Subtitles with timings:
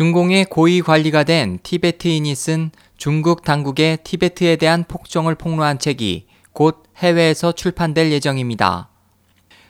[0.00, 7.52] 중공의 고위 관리가 된 티베트인이 쓴 중국 당국의 티베트에 대한 폭정을 폭로한 책이 곧 해외에서
[7.52, 8.88] 출판될 예정입니다.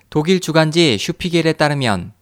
[0.09, 2.13] 독일 주간지 슈피겔에 따르면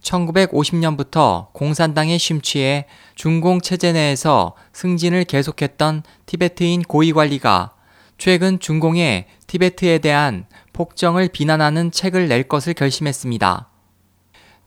[0.00, 7.72] 1950년부터 공산당에 심취해 중공 체제 내에서 승진을 계속했던 티베트인 고위 관리가
[8.16, 13.68] 최근 중공의 티베트에 대한 폭정을 비난하는 책을 낼 것을 결심했습니다.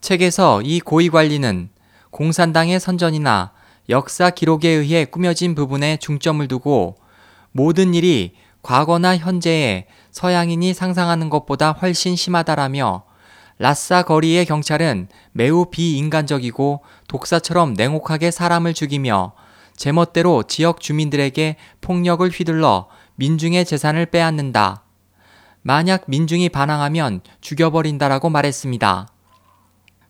[0.02, 1.70] 책에서 이 고위 관리는
[2.10, 3.52] 공산당의 선전이나
[3.88, 6.96] 역사 기록에 의해 꾸며진 부분에 중점을 두고
[7.52, 13.04] 모든 일이 과거나 현재에 서양인이 상상하는 것보다 훨씬 심하다라며
[13.58, 19.32] 라싸 거리의 경찰은 매우 비인간적이고 독사처럼 냉혹하게 사람을 죽이며
[19.76, 24.84] 제멋대로 지역 주민들에게 폭력을 휘둘러 민중의 재산을 빼앗는다.
[25.62, 29.08] 만약 민중이 반항하면 죽여버린다라고 말했습니다.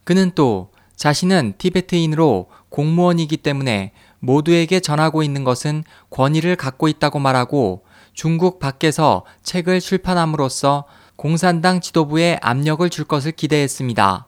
[0.04, 0.69] 그는 또
[1.00, 9.80] 자신은 티베트인으로 공무원이기 때문에 모두에게 전하고 있는 것은 권위를 갖고 있다고 말하고 중국 밖에서 책을
[9.80, 10.84] 출판함으로써
[11.16, 14.26] 공산당 지도부에 압력을 줄 것을 기대했습니다.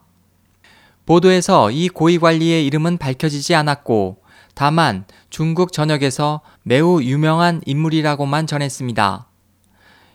[1.05, 4.22] 보도에서 이 고위 관리의 이름은 밝혀지지 않았고
[4.55, 9.27] 다만 중국 전역에서 매우 유명한 인물이라고만 전했습니다.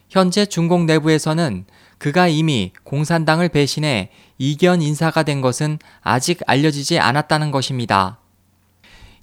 [0.10, 1.66] 현재 중국 내부에서는
[1.98, 8.20] 그가 이미 공산당을 배신해 이견 인사가 된 것은 아직 알려지지 않았다는 것입니다.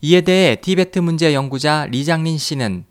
[0.00, 2.84] 이에 대해 티베트 문제 연구자 리장린 씨는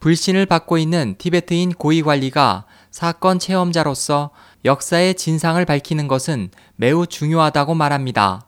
[0.00, 4.30] 불신을 받고 있는 티베트인 고위 관리가 사건 체험자로서
[4.64, 8.46] 역사의 진상을 밝히는 것은 매우 중요하다고 말합니다.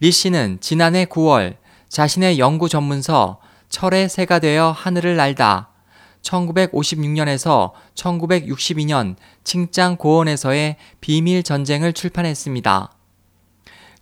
[0.00, 1.56] 리 씨는 지난해 9월
[1.88, 5.70] 자신의 연구 전문서 철의 새가 되어 하늘을 날다
[6.22, 12.92] 1956년에서 1962년 칭짱 고원에서의 비밀 전쟁을 출판했습니다.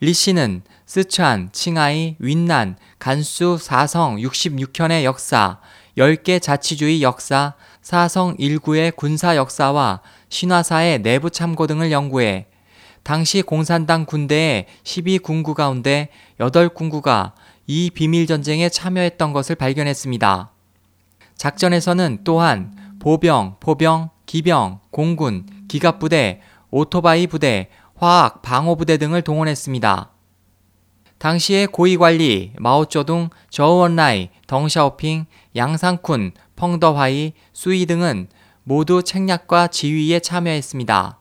[0.00, 5.60] 리 씨는 스촨, 칭하이, 윈난, 간수, 사성 66현의 역사,
[5.96, 12.46] 10개 자치주의 역사, 사성 1구의 군사 역사와 신화사의 내부 참고 등을 연구해
[13.02, 16.08] 당시 공산당 군대의 12군구 가운데
[16.40, 17.32] 8군구가
[17.68, 20.50] 이 비밀 전쟁에 참여했던 것을 발견했습니다.
[21.36, 30.10] 작전에서는 또한 보병, 포병, 기병, 공군, 기갑부대, 오토바이 부대, 화학, 방어부대 등을 동원했습니다.
[31.18, 38.28] 당시의 고위관리 마오쩌둥, 저우원라이, 덩샤오핑, 양상쿤, 펑더화이, 수이 등은
[38.64, 41.18] 모두 책략과 지휘에 참여했습니다.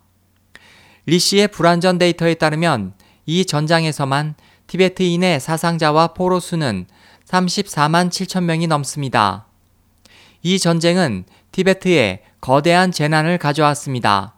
[1.05, 2.93] 리 씨의 불완전 데이터에 따르면
[3.25, 4.35] 이 전장에서만
[4.67, 6.87] 티베트인의 사상자와 포로 수는
[7.25, 9.44] 34만 7천 명이 넘습니다.
[10.47, 14.35] 이 전쟁은 티베트에 거대한 재난을 가져왔습니다.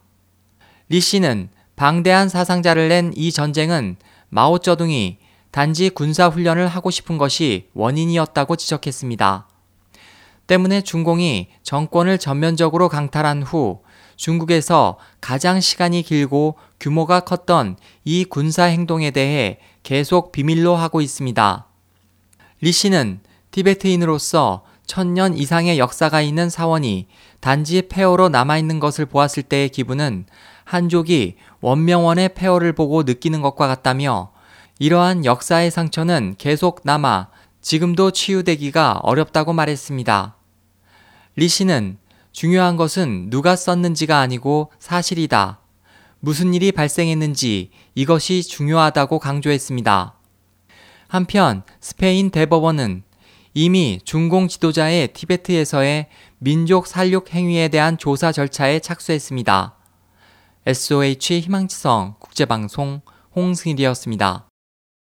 [0.88, 3.97] 리 씨는 방대한 사상자를 낸 이 전쟁은
[4.29, 5.18] 마오쩌둥이
[5.51, 9.50] 단지 군사훈련을 하고 싶은 것이 원인이었다고 지적했습니다.
[10.47, 13.81] 때문에 중공이 정권을 전면적으로 강탈한 후
[14.16, 17.75] 중국에서 가장 시간이 길고 규모가 컸던
[18.06, 21.68] 이 군사 행동에 대해 계속 비밀로 하고 있습니다.
[22.62, 23.19] 리 씨는
[23.51, 27.07] 티베트인으로서 천년 이상의 역사가 있는 사원이
[27.39, 30.25] 단지 폐허로 남아있는 것을 보았을 때의 기분은
[30.63, 34.31] 한족이 원명원의 폐허를 보고 느끼는 것과 같다며
[34.79, 37.27] 이러한 역사의 상처는 계속 남아
[37.61, 40.35] 지금도 치유되기가 어렵다고 말했습니다.
[41.35, 41.97] 리 씨는
[42.31, 45.59] 중요한 것은 누가 썼는지가 아니고 사실이다.
[46.19, 50.13] 무슨 일이 발생했는지 이것이 중요하다고 강조했습니다.
[51.07, 53.03] 한편 스페인 대법원은
[53.59, 59.75] 이미 중공 지도자의 티베트에서의 민족 살육 행위에 대한 조사 절차에 착수했습니다.
[60.68, 63.01] SOH 희망지성 국제방송
[63.35, 64.47] 홍승일이었습니다.